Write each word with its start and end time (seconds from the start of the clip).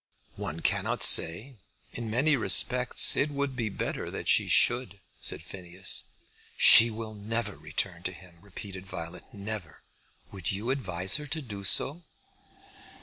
"One 0.37 0.61
cannot 0.61 1.03
say. 1.03 1.57
In 1.91 2.09
many 2.09 2.35
respects 2.35 3.15
it 3.15 3.29
would 3.29 3.55
be 3.55 3.69
better 3.69 4.09
that 4.09 4.27
she 4.27 4.47
should," 4.47 4.99
said 5.19 5.43
Phineas. 5.43 6.05
"She 6.57 6.89
will 6.89 7.13
never 7.13 7.55
return 7.55 8.01
to 8.05 8.11
him," 8.11 8.39
repeated 8.41 8.87
Violet, 8.87 9.31
"never. 9.31 9.83
Would 10.31 10.51
you 10.51 10.71
advise 10.71 11.17
her 11.17 11.27
to 11.27 11.41
do 11.43 11.63
so?" 11.63 12.01